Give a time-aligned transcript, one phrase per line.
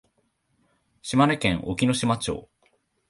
[1.03, 2.49] 島根県隠岐の島町